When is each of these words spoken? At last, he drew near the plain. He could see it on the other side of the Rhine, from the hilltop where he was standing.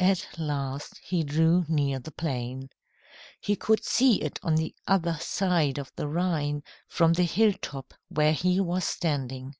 At 0.00 0.26
last, 0.36 0.98
he 0.98 1.22
drew 1.22 1.64
near 1.68 2.00
the 2.00 2.10
plain. 2.10 2.70
He 3.40 3.54
could 3.54 3.84
see 3.84 4.20
it 4.20 4.40
on 4.42 4.56
the 4.56 4.74
other 4.88 5.14
side 5.20 5.78
of 5.78 5.92
the 5.94 6.08
Rhine, 6.08 6.64
from 6.88 7.12
the 7.12 7.22
hilltop 7.22 7.94
where 8.08 8.32
he 8.32 8.58
was 8.58 8.82
standing. 8.84 9.54